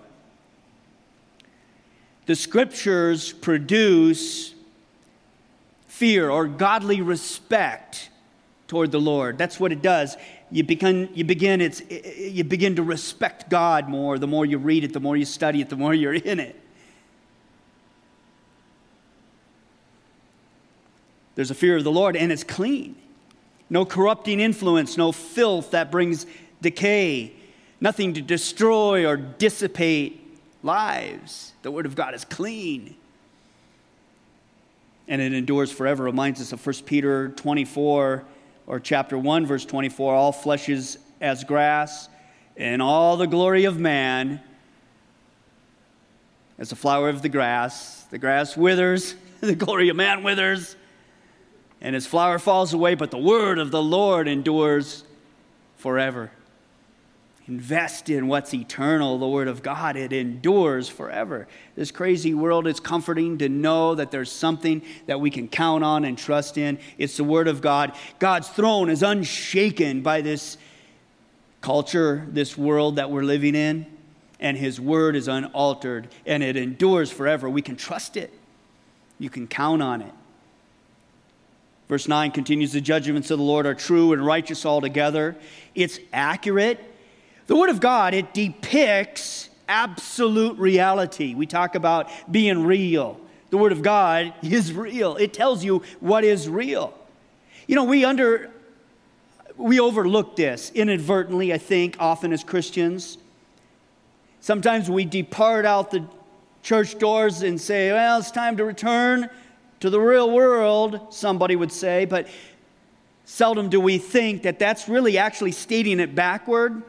[2.26, 4.54] The scriptures produce
[5.86, 8.10] fear or godly respect
[8.70, 9.36] toward the Lord.
[9.36, 10.16] That's what it does.
[10.48, 14.16] You begin, you begin, it's, you begin to respect God more.
[14.16, 16.54] The more you read it, the more you study it, the more you're in it.
[21.34, 22.94] There's a fear of the Lord, and it's clean.
[23.68, 26.24] No corrupting influence, no filth that brings
[26.62, 27.32] decay,
[27.80, 31.54] nothing to destroy or dissipate lives.
[31.62, 32.94] The Word of God is clean
[35.08, 36.04] and it endures forever.
[36.04, 38.24] Reminds us of 1 Peter 24
[38.70, 42.08] or chapter 1, verse 24 all flesh is as grass,
[42.56, 44.40] and all the glory of man
[46.56, 48.04] as the flower of the grass.
[48.10, 50.76] The grass withers, the glory of man withers,
[51.80, 55.02] and his flower falls away, but the word of the Lord endures
[55.74, 56.30] forever.
[57.50, 59.96] Invest in what's eternal, the Word of God.
[59.96, 61.48] It endures forever.
[61.74, 66.04] This crazy world, it's comforting to know that there's something that we can count on
[66.04, 66.78] and trust in.
[66.96, 67.96] It's the Word of God.
[68.20, 70.58] God's throne is unshaken by this
[71.60, 73.84] culture, this world that we're living in,
[74.38, 77.50] and His Word is unaltered and it endures forever.
[77.50, 78.32] We can trust it,
[79.18, 80.14] you can count on it.
[81.88, 85.36] Verse 9 continues The judgments of the Lord are true and righteous altogether.
[85.74, 86.78] It's accurate
[87.50, 91.34] the Word of God, it depicts absolute reality.
[91.34, 93.20] We talk about being real.
[93.50, 95.16] The Word of God is real.
[95.16, 96.94] It tells you what is real.
[97.66, 98.52] You know, we under
[99.56, 103.18] we overlook this inadvertently, I think, often as Christians.
[104.38, 106.06] Sometimes we depart out the
[106.62, 109.28] church doors and say, well, it's time to return
[109.80, 112.28] to the real world, somebody would say, but
[113.24, 116.84] seldom do we think that that's really actually stating it backward.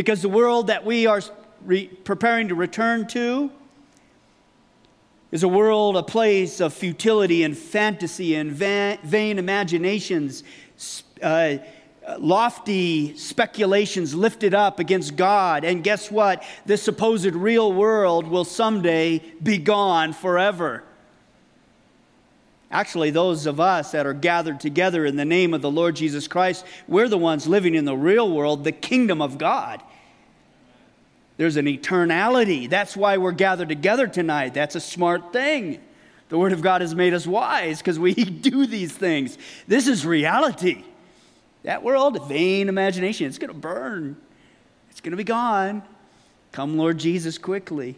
[0.00, 1.20] Because the world that we are
[1.62, 3.50] re- preparing to return to
[5.30, 10.42] is a world, a place of futility and fantasy and va- vain imaginations,
[11.22, 11.58] uh,
[12.18, 15.64] lofty speculations lifted up against God.
[15.66, 16.44] And guess what?
[16.64, 20.82] This supposed real world will someday be gone forever.
[22.70, 26.26] Actually, those of us that are gathered together in the name of the Lord Jesus
[26.26, 29.82] Christ, we're the ones living in the real world, the kingdom of God.
[31.40, 32.68] There's an eternality.
[32.68, 34.52] That's why we're gathered together tonight.
[34.52, 35.80] That's a smart thing.
[36.28, 38.12] The Word of God has made us wise because we
[38.52, 39.38] do these things.
[39.66, 40.84] This is reality.
[41.62, 44.18] That world, vain imagination, it's going to burn,
[44.90, 45.82] it's going to be gone.
[46.52, 47.96] Come, Lord Jesus, quickly.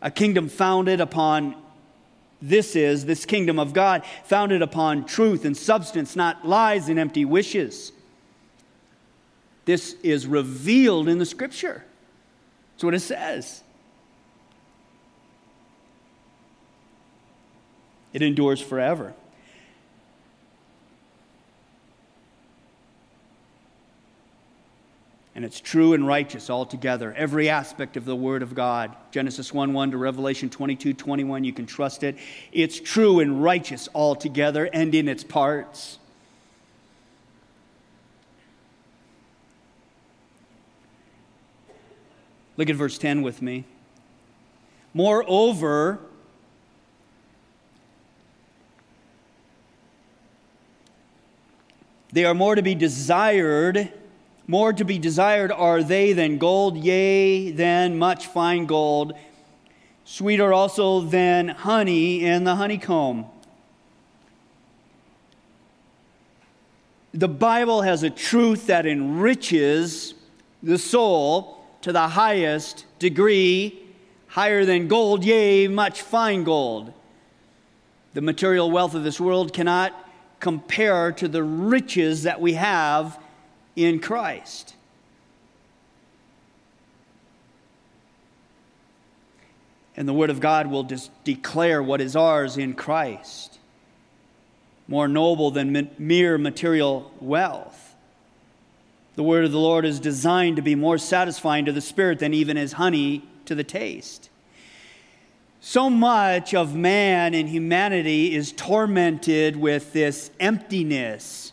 [0.00, 1.56] A kingdom founded upon
[2.40, 7.24] this is, this kingdom of God, founded upon truth and substance, not lies and empty
[7.24, 7.90] wishes.
[9.64, 11.84] This is revealed in the scripture.
[12.78, 13.60] That's what it says.
[18.12, 19.14] It endures forever.
[25.34, 27.12] And it's true and righteous altogether.
[27.14, 31.52] Every aspect of the Word of God, Genesis 1 1 to Revelation 22 21, you
[31.52, 32.16] can trust it.
[32.52, 35.98] It's true and righteous altogether and in its parts.
[42.58, 43.64] Look at verse 10 with me.
[44.92, 46.00] Moreover,
[52.12, 53.92] they are more to be desired.
[54.48, 59.12] More to be desired are they than gold, yea, than much fine gold,
[60.04, 63.26] sweeter also than honey in the honeycomb.
[67.14, 70.14] The Bible has a truth that enriches
[70.60, 73.82] the soul to the highest degree,
[74.28, 76.92] higher than gold, yea, much fine gold.
[78.14, 79.94] The material wealth of this world cannot
[80.40, 83.18] compare to the riches that we have
[83.76, 84.74] in Christ.
[89.96, 93.58] And the Word of God will just declare what is ours in Christ,
[94.86, 97.87] more noble than mere material wealth.
[99.18, 102.32] The Word of the Lord is designed to be more satisfying to the Spirit than
[102.32, 104.30] even as honey to the taste.
[105.58, 111.52] So much of man and humanity is tormented with this emptiness.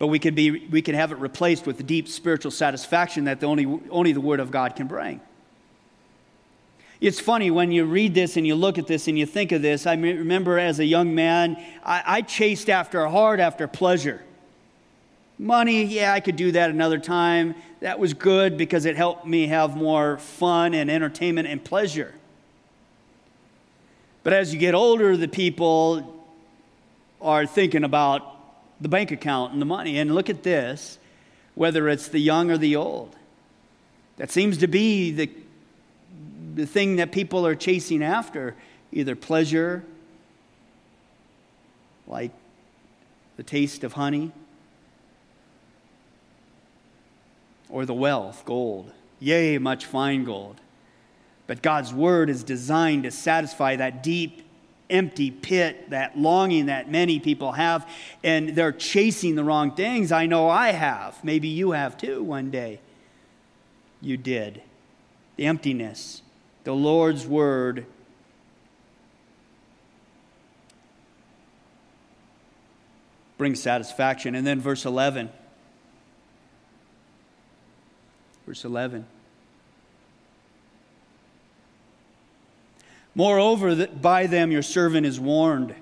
[0.00, 3.38] But we can, be, we could have it replaced with the deep spiritual satisfaction that
[3.38, 5.20] the only, only the Word of God can bring.
[7.04, 9.60] It's funny when you read this and you look at this and you think of
[9.60, 9.86] this.
[9.86, 14.22] I remember as a young man, I, I chased after hard after pleasure.
[15.38, 17.56] Money, yeah, I could do that another time.
[17.80, 22.14] That was good because it helped me have more fun and entertainment and pleasure.
[24.22, 26.24] But as you get older, the people
[27.20, 28.34] are thinking about
[28.80, 29.98] the bank account and the money.
[29.98, 30.98] And look at this
[31.54, 33.14] whether it's the young or the old.
[34.16, 35.30] That seems to be the,
[36.54, 38.54] the thing that people are chasing after
[38.92, 39.84] either pleasure,
[42.06, 42.30] like
[43.36, 44.30] the taste of honey
[47.68, 48.92] or the wealth, gold.
[49.18, 50.60] Yea, much fine gold.
[51.46, 54.42] But God's word is designed to satisfy that deep,
[54.88, 57.88] empty pit, that longing that many people have,
[58.22, 60.12] and they're chasing the wrong things.
[60.12, 61.22] I know I have.
[61.24, 62.80] Maybe you have too one day.
[64.00, 64.62] You did.
[65.36, 66.22] The emptiness.
[66.64, 67.86] The Lord's word
[73.36, 74.34] brings satisfaction.
[74.34, 75.30] And then verse 11.
[78.46, 79.06] Verse 11.
[83.14, 85.74] Moreover, that by them your servant is warned.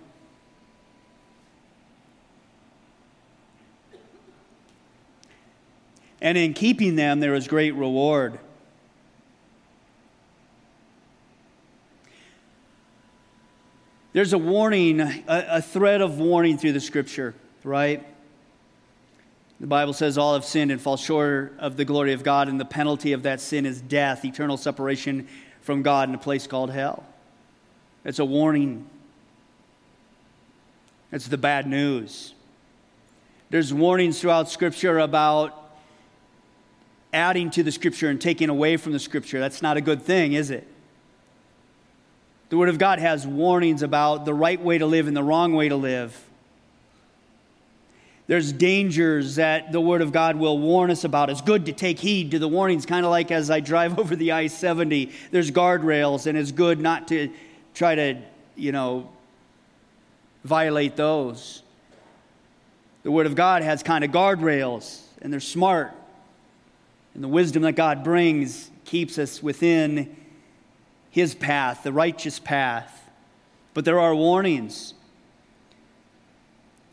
[6.20, 8.38] And in keeping them there is great reward.
[14.12, 17.34] There's a warning, a, a thread of warning through the scripture,
[17.64, 18.06] right?
[19.58, 22.60] The Bible says all have sinned and fall short of the glory of God, and
[22.60, 25.28] the penalty of that sin is death, eternal separation
[25.60, 27.04] from God in a place called hell.
[28.04, 28.88] It's a warning.
[31.12, 32.34] It's the bad news.
[33.50, 35.70] There's warnings throughout Scripture about
[37.12, 39.38] adding to the Scripture and taking away from the Scripture.
[39.38, 40.66] That's not a good thing, is it?
[42.52, 45.54] The Word of God has warnings about the right way to live and the wrong
[45.54, 46.22] way to live.
[48.26, 51.30] There's dangers that the Word of God will warn us about.
[51.30, 54.14] It's good to take heed to the warnings, kind of like as I drive over
[54.14, 55.12] the I 70.
[55.30, 57.30] There's guardrails, and it's good not to
[57.72, 58.20] try to,
[58.54, 59.08] you know,
[60.44, 61.62] violate those.
[63.02, 65.94] The Word of God has kind of guardrails, and they're smart.
[67.14, 70.14] And the wisdom that God brings keeps us within
[71.12, 73.08] His path, the righteous path.
[73.74, 74.94] But there are warnings.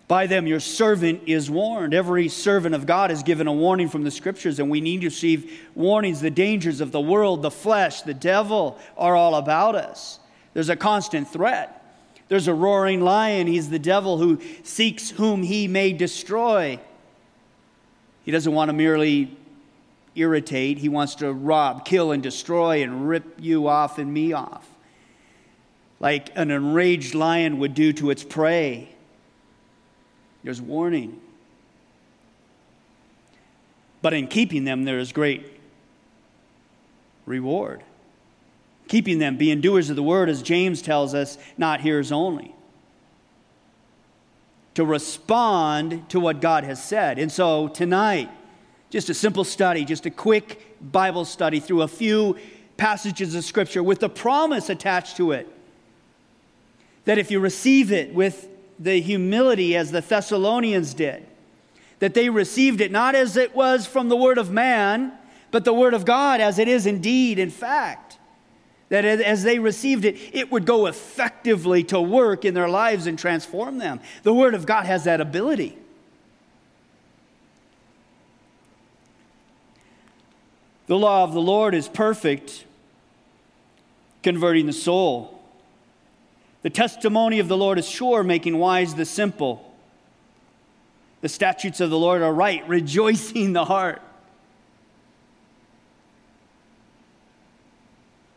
[0.09, 1.93] By them your servant is warned.
[1.93, 5.07] Every servant of God is given a warning from the scriptures, and we need to
[5.07, 6.19] receive warnings.
[6.19, 10.19] The dangers of the world, the flesh, the devil are all about us.
[10.53, 11.75] There's a constant threat.
[12.27, 13.47] There's a roaring lion.
[13.47, 16.79] He's the devil who seeks whom he may destroy.
[18.23, 19.37] He doesn't want to merely
[20.19, 24.67] irritate, he wants to rob, kill, and destroy and rip you off and me off,
[25.99, 28.89] like an enraged lion would do to its prey.
[30.43, 31.19] There's warning.
[34.01, 35.59] But in keeping them, there is great
[37.25, 37.83] reward.
[38.87, 42.55] Keeping them, being doers of the word, as James tells us, not hearers only.
[44.75, 47.19] To respond to what God has said.
[47.19, 48.29] And so tonight,
[48.89, 52.37] just a simple study, just a quick Bible study through a few
[52.77, 55.47] passages of Scripture with the promise attached to it.
[57.05, 58.47] That if you receive it with
[58.79, 61.25] the humility as the Thessalonians did,
[61.99, 65.11] that they received it not as it was from the word of man,
[65.51, 68.17] but the word of God as it is indeed, in fact.
[68.87, 73.19] That as they received it, it would go effectively to work in their lives and
[73.19, 73.99] transform them.
[74.23, 75.77] The word of God has that ability.
[80.89, 82.65] The law of the Lord is perfect,
[84.23, 85.39] converting the soul.
[86.63, 89.71] The testimony of the Lord is sure, making wise the simple.
[91.21, 94.01] The statutes of the Lord are right, rejoicing the heart.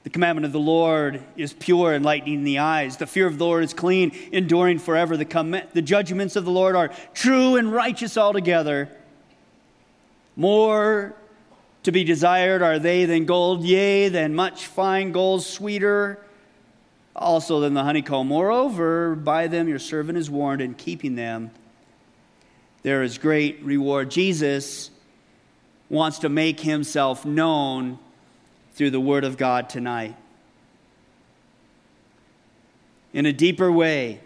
[0.05, 2.99] The commandment of the Lord is pure, enlightening the eyes.
[2.99, 5.17] The fear of the Lord is clean, enduring forever.
[5.17, 8.91] The, com- the judgments of the Lord are true and righteous altogether.
[10.37, 11.17] More
[11.83, 16.19] to be desired are they than gold, yea, than much fine gold, sweeter
[17.15, 18.27] also than the honeycomb.
[18.29, 21.51] Moreover, by them your servant is warned, in keeping them
[22.83, 24.11] there is great reward.
[24.11, 24.91] Jesus
[25.89, 27.99] wants to make himself known
[28.73, 30.17] through the Word of God tonight.
[33.13, 34.21] In a deeper way,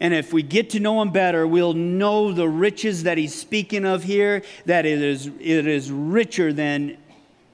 [0.00, 3.84] and if we get to know him better, we'll know the riches that he's speaking
[3.84, 6.96] of here, that it is, it is richer than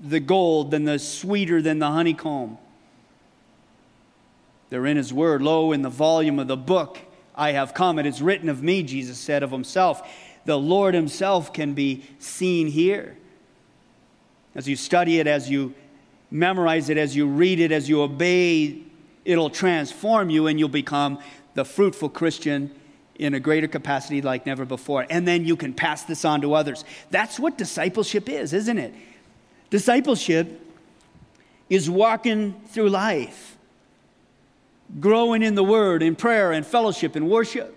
[0.01, 2.57] the gold, than the sweeter than the honeycomb.
[4.71, 5.43] They're in his word.
[5.43, 6.99] Lo, in the volume of the book
[7.35, 7.99] I have come.
[7.99, 10.09] It is written of me, Jesus said of himself.
[10.45, 13.17] The Lord himself can be seen here.
[14.55, 15.75] As you study it, as you
[16.31, 18.83] memorize it, as you read it, as you obey,
[19.25, 21.19] it'll transform you and you'll become
[21.57, 22.71] the fruitful Christian
[23.17, 25.07] in a greater capacity like never before.
[25.09, 26.85] And then you can pass this on to others.
[27.11, 28.95] That's what discipleship is, isn't it?
[29.71, 30.61] Discipleship
[31.69, 33.57] is walking through life,
[35.01, 37.75] growing in the word, in prayer, and fellowship, and worship.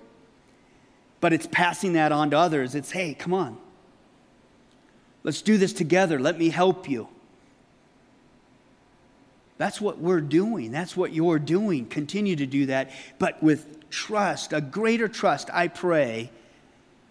[1.21, 2.75] But it's passing that on to others.
[2.75, 3.57] It's, hey, come on.
[5.23, 6.19] Let's do this together.
[6.19, 7.07] Let me help you.
[9.59, 10.71] That's what we're doing.
[10.71, 11.85] That's what you're doing.
[11.85, 16.31] Continue to do that, but with trust, a greater trust, I pray,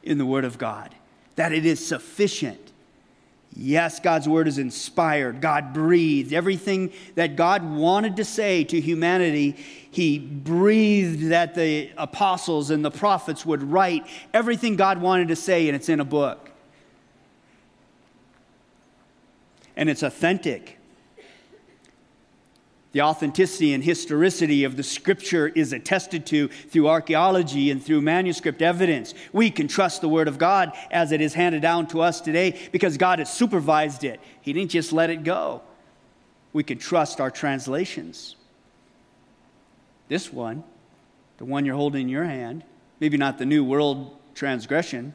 [0.03, 0.94] in the Word of God,
[1.36, 2.72] that it is sufficient.
[3.55, 5.42] Yes, God's Word is inspired.
[5.42, 6.32] God breathed.
[6.32, 9.55] Everything that God wanted to say to humanity,
[9.90, 15.68] He breathed that the apostles and the prophets would write everything God wanted to say,
[15.68, 16.51] and it's in a book.
[19.76, 20.78] And it's authentic.
[22.99, 28.61] The authenticity and historicity of the scripture is attested to through archaeology and through manuscript
[28.61, 29.14] evidence.
[29.32, 32.59] We can trust the word of God as it is handed down to us today
[32.72, 34.18] because God has supervised it.
[34.40, 35.62] He didn't just let it go.
[36.53, 38.34] We can trust our translations.
[40.09, 40.64] This one,
[41.36, 42.64] the one you're holding in your hand,
[42.99, 45.14] maybe not the New World Transgression.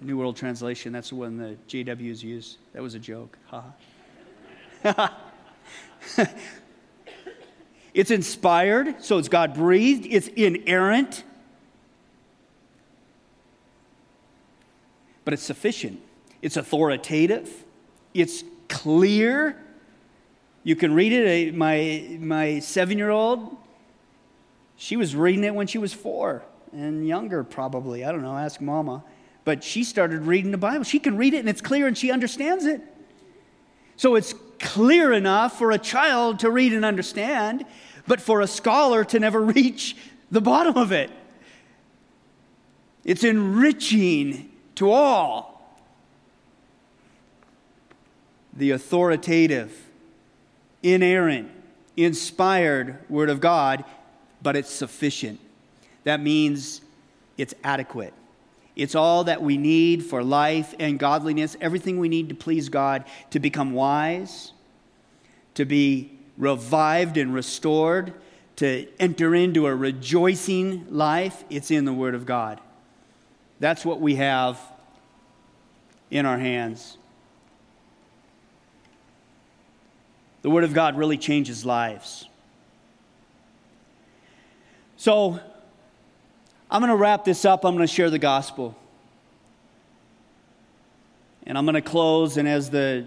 [0.00, 2.56] New World Translation, that's the one the JWs use.
[2.72, 3.36] That was a joke.
[3.48, 3.64] Ha.
[7.94, 11.24] it's inspired, so it's God breathed, it's inerrant,
[15.24, 16.00] but it's sufficient.
[16.40, 17.64] It's authoritative,
[18.14, 19.56] it's clear.
[20.64, 21.54] You can read it.
[21.54, 23.56] Uh, my, my seven year old,
[24.76, 28.04] she was reading it when she was four and younger, probably.
[28.04, 29.04] I don't know, ask mama.
[29.44, 30.84] But she started reading the Bible.
[30.84, 32.80] She can read it and it's clear and she understands it.
[33.96, 37.66] So it's clear enough for a child to read and understand,
[38.06, 39.96] but for a scholar to never reach
[40.30, 41.10] the bottom of it.
[43.04, 45.50] It's enriching to all.
[48.54, 49.76] The authoritative,
[50.82, 51.50] inerrant,
[51.96, 53.84] inspired Word of God,
[54.42, 55.40] but it's sufficient.
[56.04, 56.80] That means
[57.36, 58.14] it's adequate.
[58.74, 63.04] It's all that we need for life and godliness, everything we need to please God,
[63.30, 64.52] to become wise,
[65.54, 68.14] to be revived and restored,
[68.56, 71.44] to enter into a rejoicing life.
[71.50, 72.60] It's in the Word of God.
[73.60, 74.58] That's what we have
[76.10, 76.96] in our hands.
[80.42, 82.28] The Word of God really changes lives.
[84.96, 85.40] So,
[86.72, 87.66] I'm going to wrap this up.
[87.66, 88.74] I'm going to share the gospel.
[91.42, 93.04] And I'm going to close, and as the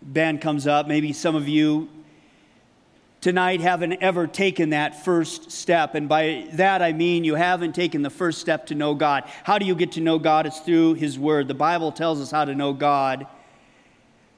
[0.00, 1.90] band comes up, maybe some of you
[3.20, 5.94] tonight haven't ever taken that first step.
[5.94, 9.24] And by that I mean you haven't taken the first step to know God.
[9.42, 10.46] How do you get to know God?
[10.46, 11.46] It's through His Word.
[11.46, 13.26] The Bible tells us how to know God.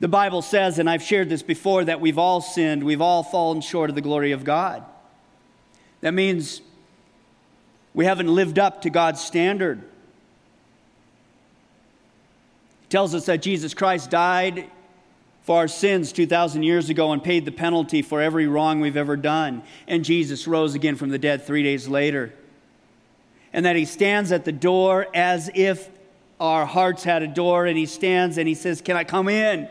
[0.00, 3.60] The Bible says, and I've shared this before, that we've all sinned, we've all fallen
[3.60, 4.84] short of the glory of God.
[6.00, 6.62] That means
[7.97, 9.78] We haven't lived up to God's standard.
[12.82, 14.70] He tells us that Jesus Christ died
[15.44, 19.16] for our sins 2,000 years ago and paid the penalty for every wrong we've ever
[19.16, 19.62] done.
[19.88, 22.34] And Jesus rose again from the dead three days later.
[23.55, 25.88] And that he stands at the door as if
[26.38, 29.70] our hearts had a door, and he stands and he says, Can I come in?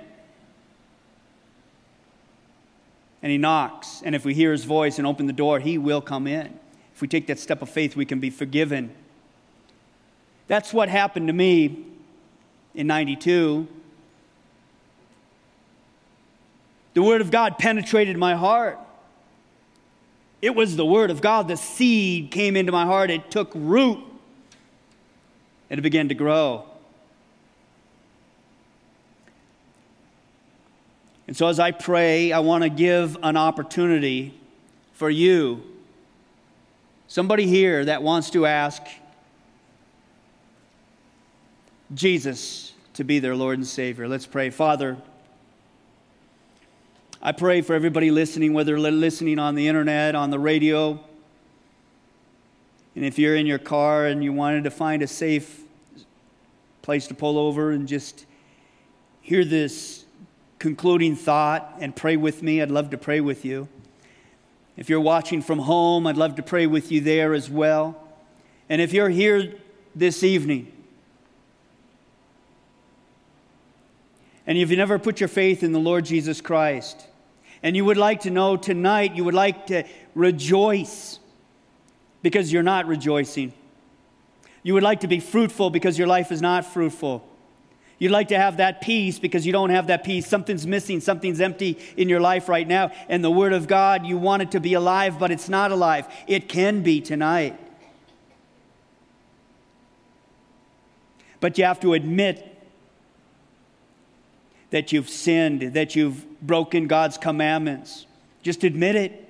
[3.22, 4.02] And he knocks.
[4.04, 6.60] And if we hear his voice and open the door, he will come in.
[6.96, 8.90] If we take that step of faith, we can be forgiven.
[10.48, 11.86] That's what happened to me
[12.74, 13.68] in 92.
[16.94, 18.80] The Word of God penetrated my heart.
[20.42, 21.50] It was the Word of God.
[21.50, 23.12] The seed came into my heart.
[23.12, 24.00] It took root
[25.70, 26.64] and it began to grow.
[31.28, 34.40] And so, as I pray, I want to give an opportunity
[34.94, 35.75] for you,
[37.08, 38.82] somebody here that wants to ask
[41.94, 44.08] Jesus to be their Lord and Savior.
[44.08, 44.50] Let's pray.
[44.50, 44.98] Father,
[47.22, 51.04] I pray for everybody listening, whether listening on the internet, on the radio,
[52.96, 55.62] and if you're in your car and you wanted to find a safe
[56.82, 58.26] place to pull over and just
[59.22, 60.06] hear this
[60.60, 63.68] concluding thought and pray with me, I'd love to pray with you.
[64.78, 68.02] If you're watching from home, I'd love to pray with you there as well.
[68.70, 69.54] And if you're here
[69.96, 70.72] this evening
[74.48, 77.08] and if you never put your faith in the Lord Jesus Christ,
[77.64, 81.20] and you would like to know tonight, you would like to rejoice
[82.22, 83.54] because you're not rejoicing.
[84.62, 87.28] You would like to be fruitful because your life is not fruitful.
[87.98, 90.28] You'd like to have that peace because you don't have that peace.
[90.28, 92.92] Something's missing, something's empty in your life right now.
[93.08, 96.08] And the Word of God, you want it to be alive, but it's not alive.
[96.28, 97.58] It can be tonight.
[101.40, 102.52] But you have to admit
[104.72, 108.06] that you've sinned, that you've broken God's commandments.
[108.42, 109.22] Just admit it.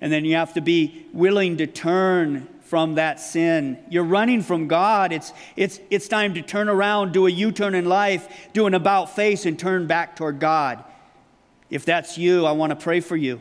[0.00, 3.78] And then you have to be willing to turn from that sin.
[3.88, 5.12] You're running from God.
[5.12, 8.74] It's, it's, it's time to turn around, do a U turn in life, do an
[8.74, 10.82] about face, and turn back toward God.
[11.70, 13.40] If that's you, I want to pray for you.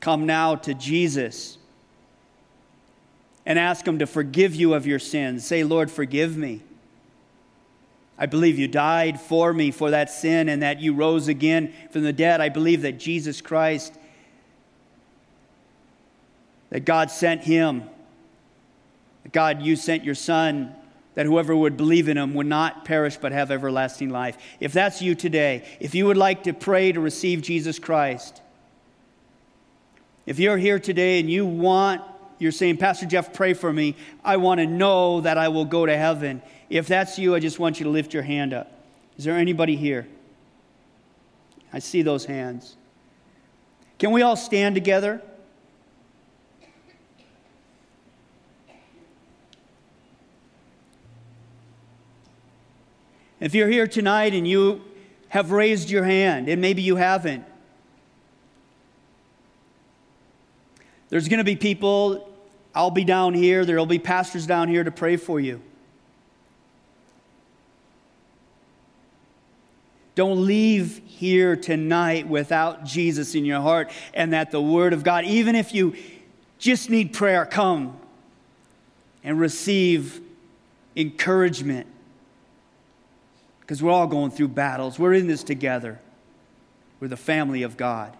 [0.00, 1.56] Come now to Jesus
[3.44, 5.46] and ask Him to forgive you of your sins.
[5.46, 6.64] Say, Lord, forgive me.
[8.18, 12.02] I believe you died for me for that sin and that you rose again from
[12.02, 12.40] the dead.
[12.40, 13.94] I believe that Jesus Christ,
[16.70, 17.88] that God sent him,
[19.32, 20.74] God, you sent your son,
[21.14, 24.36] that whoever would believe in him would not perish but have everlasting life.
[24.60, 28.42] If that's you today, if you would like to pray to receive Jesus Christ,
[30.26, 32.02] if you're here today and you want,
[32.38, 35.86] you're saying, Pastor Jeff, pray for me, I want to know that I will go
[35.86, 36.42] to heaven.
[36.68, 38.70] If that's you, I just want you to lift your hand up.
[39.16, 40.06] Is there anybody here?
[41.72, 42.76] I see those hands.
[43.98, 45.22] Can we all stand together?
[53.40, 54.82] If you're here tonight and you
[55.28, 57.44] have raised your hand, and maybe you haven't,
[61.08, 62.32] there's going to be people,
[62.74, 65.60] I'll be down here, there will be pastors down here to pray for you.
[70.14, 75.26] Don't leave here tonight without Jesus in your heart and that the Word of God,
[75.26, 75.94] even if you
[76.58, 78.00] just need prayer, come
[79.22, 80.22] and receive
[80.96, 81.86] encouragement.
[83.66, 84.96] Because we're all going through battles.
[84.96, 85.98] We're in this together.
[87.00, 88.16] We're the family of God.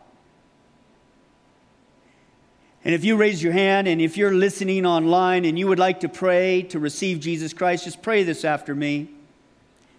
[2.85, 6.01] And if you raise your hand and if you're listening online and you would like
[6.01, 9.09] to pray to receive Jesus Christ, just pray this after me.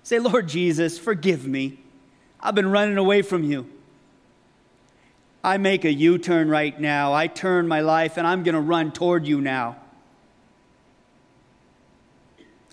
[0.03, 1.79] Say, Lord Jesus, forgive me.
[2.41, 3.69] I've been running away from you.
[5.43, 7.13] I make a U turn right now.
[7.13, 9.77] I turn my life and I'm going to run toward you now.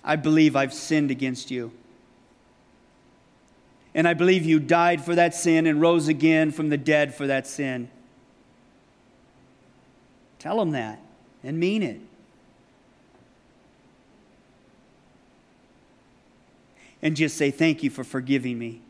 [0.02, 1.72] I believe I've sinned against you.
[3.94, 7.26] And I believe you died for that sin and rose again from the dead for
[7.28, 7.88] that sin.
[10.38, 11.00] Tell them that
[11.44, 12.00] and mean it.
[17.00, 18.80] And just say, Thank you for forgiving me.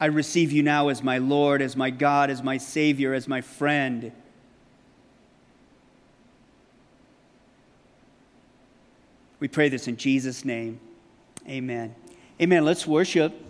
[0.00, 3.42] I receive you now as my Lord, as my God, as my Savior, as my
[3.42, 4.12] friend.
[9.38, 10.80] We pray this in Jesus' name.
[11.46, 11.94] Amen.
[12.40, 12.64] Amen.
[12.64, 13.49] Let's worship.